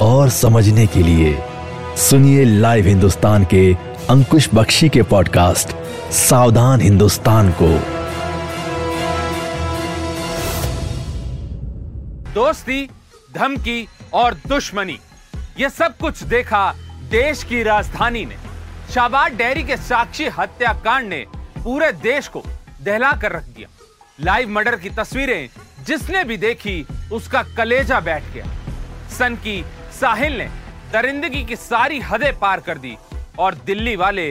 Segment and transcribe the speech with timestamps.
[0.00, 1.38] और समझने के लिए
[1.96, 3.74] सुनिए लाइव हिंदुस्तान के
[4.10, 5.68] अंकुश बख्शी के पॉडकास्ट
[6.12, 7.68] सावधान हिंदुस्तान को।
[12.34, 12.90] दोस्ती,
[13.34, 14.98] धमकी और दुश्मनी,
[15.60, 16.74] ये सब कुछ देखा
[17.10, 18.36] देश की राजधानी ने।
[18.94, 21.24] शाबाद डेयरी के साक्षी हत्याकांड ने
[21.64, 22.42] पूरे देश को
[22.84, 23.68] दहला कर रख दिया।
[24.20, 25.48] लाइव मर्डर की तस्वीरें
[25.86, 28.44] जिसने भी देखी, उसका कलेजा बैठ गया।
[29.08, 29.62] सन की
[30.00, 30.48] साहिल ने
[30.92, 32.96] दरिंदगी की सारी हदें पार कर दी
[33.38, 34.28] और दिल्ली वाले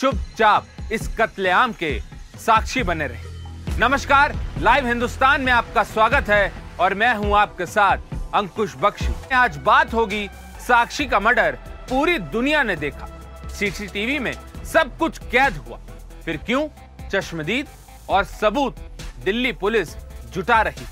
[0.00, 1.98] चुपचाप इस कत्लेआम के
[2.38, 7.98] साक्षी बने रहे। नमस्कार, लाइव हिंदुस्तान में आपका स्वागत है और मैं हूँ आपके साथ
[8.34, 10.28] अंकुश बख्शी। आज बात होगी
[10.66, 11.58] साक्षी का मर्डर
[11.90, 13.08] पूरी दुनिया ने देखा।
[13.50, 14.32] सीसीटीवी में
[14.72, 15.78] सब कुछ कैद हुआ।
[16.24, 16.68] फिर क्यों
[17.08, 17.68] चश्मदीद
[18.08, 18.76] और सबूत
[19.24, 19.96] दिल्ली पुलिस
[20.34, 20.84] जुटा रही?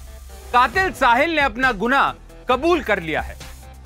[0.53, 2.15] कातिल साहिल ने अपना गुना
[2.51, 3.37] कबूल कर लिया है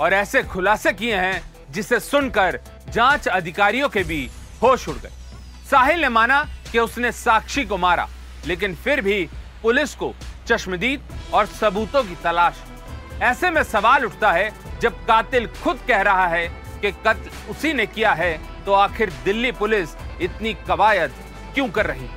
[0.01, 4.29] और ऐसे खुलासे किए हैं जिसे सुनकर जाँच अधिकारियों के भी
[4.63, 5.11] होश उड़ गए।
[5.71, 8.09] साहिल ने माना कि उसने साक्षी को मारा,
[8.47, 9.29] लेकिन फिर भी
[9.63, 10.13] पुलिस को
[10.49, 12.63] चश्मदीद और सबूतों की तलाश।
[13.23, 16.47] ऐसे में सवाल उठता है, जब कातिल खुद कह रहा है
[16.83, 18.33] कि कत्ल उसी ने किया है
[18.65, 21.13] तो आखिर दिल्ली पुलिस इतनी कवायद
[21.55, 22.09] क्यों कर रही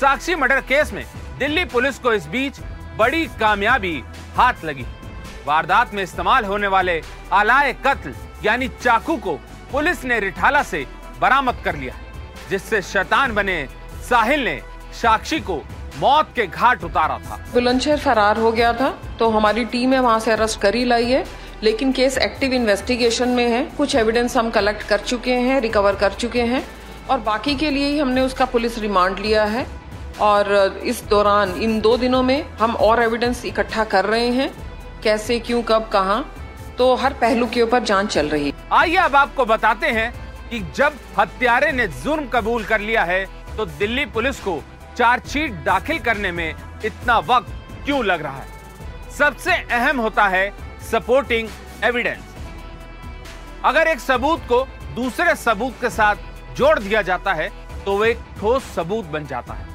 [0.00, 1.04] साक्षी मर्डर केस में
[1.38, 2.60] दिल्ली पुलिस को इस बीच
[2.98, 4.02] बड़ी कामयाबी
[4.36, 4.84] हाथ लगी
[5.48, 7.00] वारदात में इस्तेमाल होने वाले
[7.32, 8.12] आलाए कत्ल,
[8.44, 9.32] यानी चाकू को
[9.72, 10.84] पुलिस ने रिठाला से
[11.20, 11.94] बरामद कर लिया,
[12.50, 13.56] जिससे शैतान बने
[14.08, 14.60] साहिल ने
[14.94, 15.56] साक्षी को
[15.98, 20.20] मौत के घाट उतारा था। बुलंदशहर फरार हो गया था तो हमारी टीम है, वहाँ
[20.20, 21.24] से अरेस्ट कर ही लाई है,
[21.62, 26.12] लेकिन केस एक्टिव इन्वेस्टिगेशन में है। कुछ एविडेंस हम कलेक्ट कर चुके हैं रिकवर कर
[26.14, 26.64] चुके हैं,
[27.10, 29.66] और बाकी के लिए ही हमने उसका पुलिस रिमांड लिया है।
[30.20, 34.50] और इस दौरान, इन दो दिनों में हम और एविडेंस इकट्ठा कर रहे हैं।
[35.02, 36.20] कैसे, क्यों, कब, कहा
[36.78, 40.12] तो हर पहलू के ऊपर जाँच चल रही आइए अब आपको बताते हैं
[40.50, 43.24] कि जब हत्यारे ने जुर्म कबूल कर लिया है
[43.56, 44.60] तो दिल्ली पुलिस को
[44.96, 46.54] चार्जशीट दाखिल करने में
[46.84, 47.52] इतना वक्त
[47.84, 48.56] क्यों लग रहा है?
[49.18, 50.50] सबसे अहम होता है
[50.90, 51.48] सपोर्टिंग
[51.84, 52.34] एविडेंस
[53.64, 56.16] अगर एक सबूत को दूसरे सबूत के साथ
[56.56, 57.48] जोड़ दिया जाता है
[57.84, 59.66] तो वो एक ठोस सबूत बन जाता है।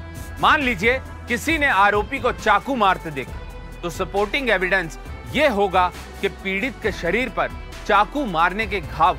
[0.42, 3.40] मान लीजिए, किसी ने आरोपी को चाकू मारते देखा
[3.82, 4.98] तो सपोर्टिंग एविडेंस
[5.34, 7.52] ये होगा कि पीड़ित के शरीर पर
[7.88, 9.18] चाकू मारने के घाव।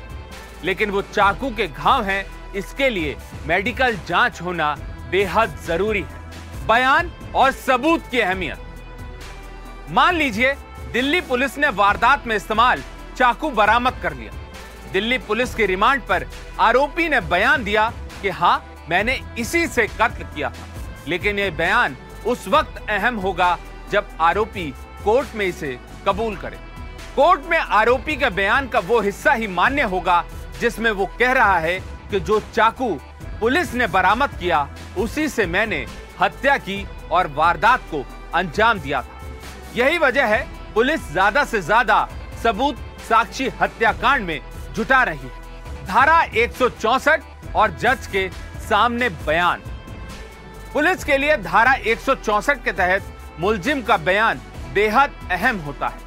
[0.63, 3.15] लेकिन वो चाकू के घाव हैं, इसके लिए
[3.47, 4.75] मेडिकल जाँच होना
[5.11, 8.59] बेहद ज़रूरी है। बयान और सबूत की अहमियत।
[9.89, 10.53] मान लीजिए,
[10.93, 12.83] दिल्ली पुलिस ने वारदात में इस्तेमाल
[13.17, 14.31] चाकू बरामद कर लिया।
[14.91, 16.25] दिल्ली पुलिस के रिमांड पर
[16.59, 20.67] आरोपी ने बयान दिया कि हाँ मैंने इसी से कत्ल किया था।
[21.07, 23.57] लेकिन यह बयान उस वक्त अहम होगा
[23.91, 24.73] जब आरोपी
[25.03, 25.77] कोर्ट में इसे
[26.07, 26.57] कबूल करे।
[27.15, 30.23] कोर्ट में आरोपी के बयान का वो हिस्सा ही मान्य होगा,
[30.59, 31.79] जिसमें वो कह रहा है
[32.11, 32.89] कि जो चाकू
[33.39, 34.67] पुलिस ने बरामद किया,
[34.97, 35.85] उसी से मैंने
[36.21, 39.21] हत्या की और वारदात को अंजाम दिया था।
[39.75, 42.07] यही वजह है, पुलिस ज़्यादा से ज़्यादा
[42.43, 42.77] सबूत
[43.09, 44.39] साक्षी हत्याकांड में
[44.75, 45.29] जुटा रही
[45.87, 46.51] धारा एक
[47.55, 48.29] और जज के
[48.69, 49.61] सामने बयान।
[50.73, 51.99] पुलिस के लिए धारा एक
[52.57, 54.39] के तहत मुलजिम का बयान
[54.75, 55.99] बेहद अहम होता है,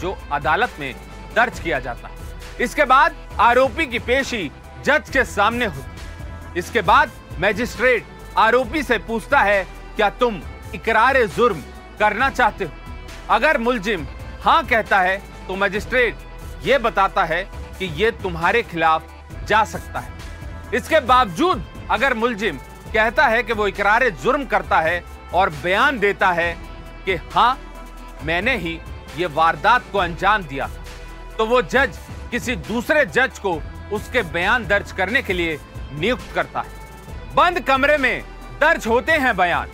[0.00, 0.94] जो अदालत में
[1.34, 2.14] दर्ज किया जाता है।
[2.60, 4.50] इसके बाद आरोपी की पेशी
[4.84, 8.06] जज के सामने होती इसके बाद मैजिस्ट्रेट
[8.38, 9.64] आरोपी से पूछता है,
[9.96, 10.40] क्या तुम
[10.74, 11.62] इकरार जुर्म
[12.00, 12.70] करना चाहते हो?
[13.30, 14.06] अगर मुलजिम
[14.42, 15.16] हाँ कहता है
[15.48, 16.16] तो मजिस्ट्रेट
[16.64, 17.42] ये बताता है
[17.78, 19.02] कि ये तुम्हारे खिलाफ
[19.48, 20.12] जा सकता है।
[20.74, 22.56] इसके बावजूद अगर मुलजिम
[22.94, 25.02] कहता है कि वो इकरार जुर्म करता है
[25.34, 26.52] और बयान देता है
[27.04, 27.58] कि हाँ
[28.24, 28.78] मैंने ही
[29.16, 30.68] ये वारदात को अंजाम दिया।
[31.38, 31.98] तो वो जज
[32.30, 33.54] किसी दूसरे जज को
[33.92, 35.58] उसके बयान दर्ज करने के लिए
[35.92, 38.22] नियुक्त करता है। बंद कमरे में
[38.60, 39.68] दर्ज होते हैं बयान।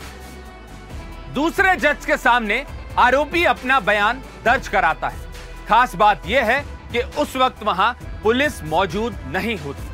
[1.34, 2.64] दूसरे जज के सामने
[2.98, 5.32] आरोपी अपना बयान दर्ज कराता है।
[5.68, 6.60] खास बात यह है
[6.92, 7.92] कि उस वक्त वहाँ
[8.22, 9.88] पुलिस मौजूद नहीं होती।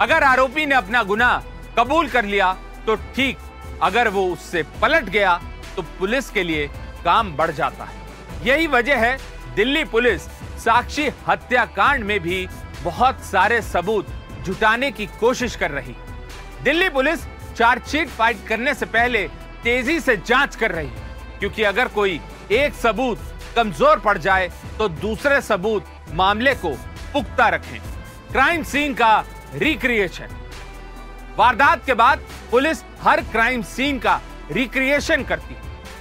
[0.00, 1.38] अगर आरोपी ने अपना गुनाह
[1.78, 2.52] कबूल कर लिया
[2.86, 3.38] तो ठीक।
[3.82, 5.40] अगर वो उससे पलट गया
[5.76, 6.66] तो पुलिस के लिए
[7.06, 9.16] काम बढ़ जाता है। यही वजह है
[9.56, 10.22] दिल्ली पुलिस
[10.58, 12.46] साक्षी हत्याकांड में भी
[12.84, 14.06] बहुत सारे सबूत
[14.44, 15.94] जुटाने की कोशिश कर रही।
[16.62, 17.24] दिल्ली पुलिस
[17.56, 19.26] चार्जशीट फाइट करने से पहले
[19.62, 22.20] तेज़ी से जाँच कर रही है, क्योंकि अगर कोई
[22.52, 23.18] एक सबूत
[23.56, 24.48] कमज़ोर पड़ जाए
[24.78, 26.70] तो दूसरे सबूत मामले को
[27.12, 27.80] पुख्ता रखें।
[28.32, 29.18] क्राइम सीन का
[29.54, 30.36] रिक्रिएशन।
[31.38, 34.20] वारदात के बाद पुलिस हर क्राइम सीन का
[34.52, 35.54] रिक्रिएशन करती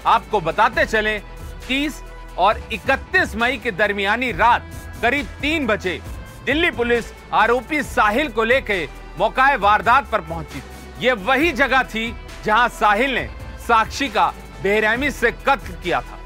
[0.06, 1.20] आपको बताते चले
[1.68, 2.02] 30
[2.38, 4.72] और 31 मई के दरमियानी रात
[5.02, 6.00] करीब तीन बजे
[6.46, 8.88] दिल्ली पुलिस आरोपी साहिल को लेकर
[9.20, 10.62] मौकाए वारदात पर पहुँची।
[11.00, 12.14] ये वही जगह थी
[12.46, 13.28] जहाँ साहिल ने
[13.68, 14.28] साक्षी का
[14.64, 16.20] बेरहमी से कत्ल किया था।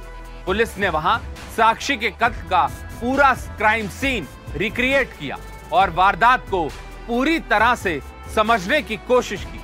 [0.46, 1.18] पुलिस ने वहाँ
[1.58, 2.66] साक्षी के कत्ल का
[3.02, 5.38] पूरा क्राइम सीन रिक्रिएट किया
[5.74, 6.68] और वारदात को
[7.08, 8.00] पूरी तरह से
[8.36, 9.60] समझने की कोशिश की।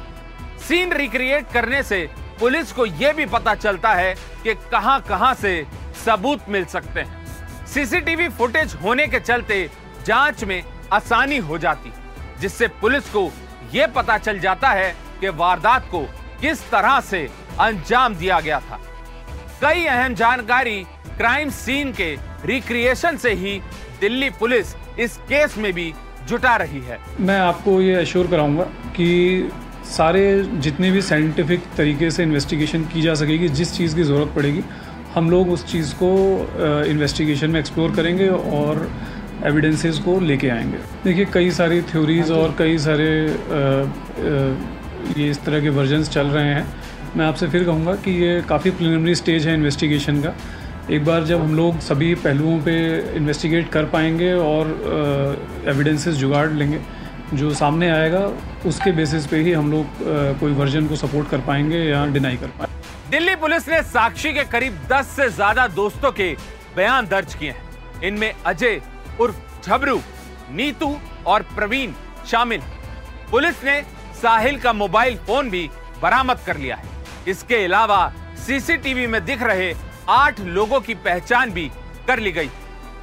[0.67, 2.07] सीन रिक्रिएट करने से
[2.39, 5.65] पुलिस को यह भी पता चलता है कि कहाँ कहाँ से
[6.05, 9.69] सबूत मिल सकते हैं। सीसीटीवी फुटेज होने के चलते
[10.05, 11.91] जाँच में आसानी हो जाती,
[12.41, 13.29] जिससे पुलिस को
[13.73, 16.01] यह पता चल जाता है कि वारदात को
[16.41, 17.27] किस तरह से
[17.59, 18.79] अंजाम दिया गया था।
[19.61, 20.83] कई अहम जानकारी
[21.17, 22.15] क्राइम सीन के
[22.45, 23.59] रिक्रिएशन से ही
[24.01, 25.93] दिल्ली पुलिस इस केस में भी
[26.27, 28.63] जुटा रही है। मैं आपको ये अश्योर कराऊँगा
[28.95, 29.07] कि
[29.85, 30.21] सारे
[30.61, 34.63] जितने भी साइंटिफिक तरीके से इन्वेस्टिगेशन की जा सकेगी जिस चीज़ की ज़रूरत पड़ेगी
[35.15, 36.09] हम लोग उस चीज़ को
[36.89, 38.89] इन्वेस्टिगेशन में एक्सप्लोर करेंगे और
[39.45, 43.93] एविडेंसेस को लेके आएँगे। देखिए कई सारी थ्योरीज और कई सारे आ, आ,
[45.17, 46.65] ये इस तरह के वर्जन्स चल रहे हैं।
[47.17, 50.33] मैं आपसे फिर कहूँगा कि ये काफ़ी प्रिलिमिनरी स्टेज है इन्वेस्टिगेशन का।
[50.91, 52.75] एक बार जब हम लोग सभी पहलुओं पे
[53.17, 54.67] इन्वेस्टिगेट कर पाएँगे और
[55.67, 56.79] एविडेंसेस जुगाड़ लेंगे
[57.33, 58.19] जो सामने आएगा,
[58.66, 59.86] उसके बेसिस पे ही हम लोग
[60.39, 64.44] कोई वर्जन को सपोर्ट कर पाएँगे या डिनाई कर पाएँगे। दिल्ली पुलिस ने साक्षी के
[64.45, 66.36] करीब 10 से ज़्यादा दोस्तों के
[66.75, 68.81] बयान दर्ज किए हैं। इनमें अजय,
[69.19, 70.00] उर्फ़ झबरू,
[70.51, 70.95] नीतू
[71.27, 71.94] और प्रवीण
[72.27, 72.62] शामिल
[73.31, 73.81] पुलिस ने
[74.22, 75.69] साहिल का मोबाइल फ़ोन भी
[76.01, 76.94] बरामद कर लिया है।
[77.27, 78.12] इसके अलावा
[78.45, 79.74] सीसीटीवी में दिख रहे
[80.10, 81.69] आठ लोगों की पहचान भी
[82.07, 82.50] कर ली गई।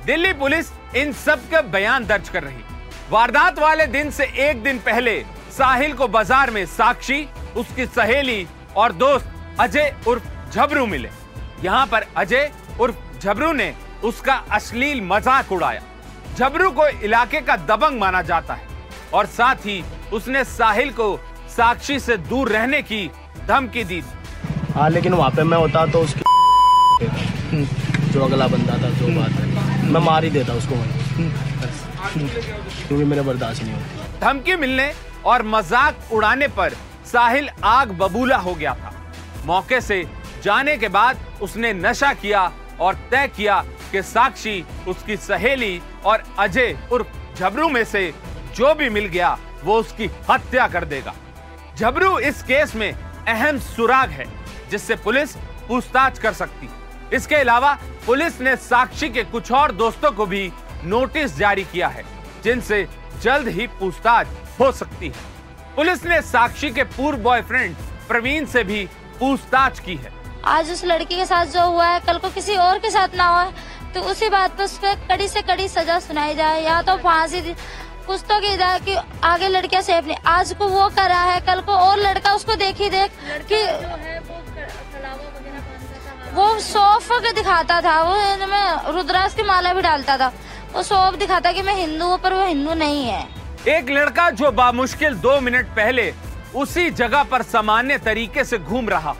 [0.07, 2.63] दिल्ली पुलिस इन सब के बयान दर्ज कर रही
[3.13, 5.13] वारदात वाले दिन से एक दिन पहले
[5.53, 7.27] साहिल को बाज़ार में साक्षी,
[7.57, 9.27] उसकी सहेली और दोस्त
[9.61, 11.09] अजय उर्फ़ झबरू मिले।
[11.65, 12.51] यहाँ पर अजय
[12.81, 13.73] उर्फ़ झबरू ने
[14.05, 15.83] उसका अश्लील मज़ाक उड़ाया।
[16.37, 18.67] झबरू को इलाके का दबंग माना जाता है
[19.15, 19.83] और साथ ही
[20.13, 21.17] उसने साहिल को
[21.57, 23.07] साक्षी से दूर रहने की
[23.49, 24.03] धमकी दी।
[24.75, 26.23] हाँ लेकिन वहाँ पे मैं होता तो उसकी
[28.13, 31.52] जो अगला बंदा था, जो बात है, मैं मार ही देता उसको। वहीं
[32.05, 34.93] क्योंकि मेरे बर्दाश्त नहीं होती। धमकी मिलने
[35.25, 36.75] और मज़ाक उड़ाने पर
[37.07, 38.93] साहिल आग बबूला हो गया था।
[39.47, 40.05] मौके से
[40.45, 42.51] जाने के बाद उसने नशा किया
[42.81, 43.61] और तय किया
[43.93, 48.13] कि साक्षी, उसकी सहेली और अजय उर्फ़ झबरू में से
[48.57, 51.15] जो भी मिल गया, वो उसकी हत्या कर देगा।
[51.77, 54.27] झबरू इस केस में अहम सुराग है,
[54.71, 55.37] जिससे पुलिस
[55.69, 56.69] पूछताछ कर सकती।
[57.17, 57.75] इसके अलावा
[58.07, 60.51] पुलिस ने साक्षी के कुछ और दोस्तों को भी
[60.85, 62.05] नोटिस जारी किया है,
[62.45, 62.87] जिनसे
[63.23, 64.27] जल्द ही पूछताछ
[64.61, 65.31] हो सकती है।
[65.77, 67.77] पुलिस ने साक्षी के पूर्व बॉयफ्रेंड
[68.09, 68.85] प्रवीण से भी
[69.21, 70.13] पूछताछ की है।
[70.47, 73.27] आज उस लड़की के साथ जो हुआ है, कल को किसी और के साथ ना
[73.29, 73.53] हो
[73.95, 77.41] तो उसी बात पर उस पर कड़ी से कड़ी सजा सुनाई जाए, या तो फांसी
[78.07, 81.61] कुछ तो की जाए कि आगे लड़कियाँ सेफ़ नहीं। आज को वो करा है, कल
[81.61, 83.11] को और लड़का उसको देखी देख
[83.53, 83.61] कि
[86.33, 90.33] वो सौफ के दिखाता था, वो में रुद्राक्ष की माला भी डालता था।
[90.73, 93.27] वो सौफ दिखाता कि मैं हिंदू हूँ, पर वो हिंदू नहीं है।
[93.69, 96.13] एक लड़का जो बामुश्किल दो मिनट पहले
[96.55, 99.15] उसी जगह पर सामान्य तरीके से घूम रहा,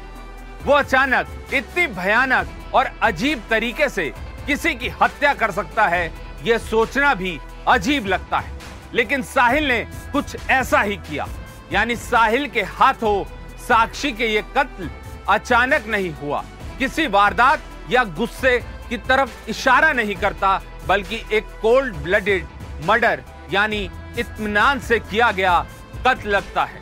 [0.65, 4.13] वो अचानक इतनी भयानक और अजीब तरीके से
[4.47, 6.13] किसी की हत्या कर सकता है,
[6.45, 8.61] ये सोचना भी अजीब लगता है।
[8.95, 9.79] लेकिन साहिल ने
[10.13, 11.27] कुछ ऐसा ही किया,
[11.73, 13.25] यानी साहिल के हाथों
[13.61, 14.91] साक्षी के ये कत्ल
[15.29, 16.45] अचानक नहीं हुआ।
[16.79, 22.47] किसी वारदात या गुस्से की तरफ़ इशारा नहीं करता बल्कि एक कोल्ड ब्लडेड
[22.87, 23.23] मर्डर
[23.53, 23.83] यानी
[24.19, 25.59] इत्मीनान से किया गया
[26.07, 26.81] कत्ल लगता है।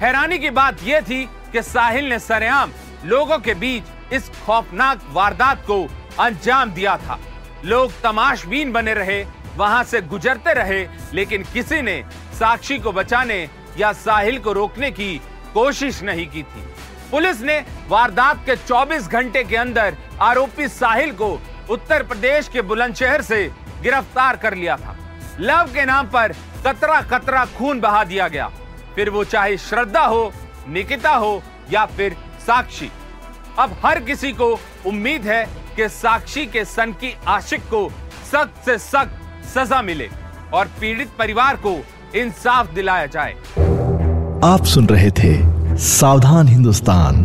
[0.00, 2.72] हैरानी की बात यह थी कि साहिल ने सरेआम
[3.04, 5.82] लोगों के बीच इस खौफनाक वारदात को
[6.20, 7.18] अंजाम दिया था।
[7.64, 9.24] लोग तमाशबीन बने रहे,
[9.56, 12.02] वहाँ से गुजरते रहे, लेकिन किसी ने
[12.38, 13.48] साक्षी को बचाने
[13.78, 15.16] या साहिल को रोकने की
[15.54, 16.64] कोशिश नहीं की थी।
[17.10, 17.58] पुलिस ने
[17.88, 21.34] वारदात के 24 घंटे के अंदर आरोपी साहिल को
[21.70, 23.44] उत्तर प्रदेश के बुलंदशहर से
[23.82, 24.96] गिरफ़्तार कर लिया था।
[25.40, 26.32] लव के नाम पर
[26.66, 28.50] कतरा कतरा खून बहा दिया गया।
[28.94, 30.32] फिर वो चाहे श्रद्धा हो,
[30.68, 31.42] निकिता हो
[31.72, 32.16] या फिर
[32.46, 32.90] साक्षी।
[33.58, 34.48] अब हर किसी को
[34.86, 35.44] उम्मीद है
[35.76, 37.88] कि साक्षी के सन की आशिक को
[38.32, 39.20] सख्त से सख्त
[39.54, 40.08] सजा मिले
[40.54, 41.76] और पीड़ित परिवार को
[42.14, 43.32] इंसाफ दिलाया जाए।
[44.44, 45.34] आप सुन रहे थे
[45.78, 47.24] सावधान हिंदुस्तान।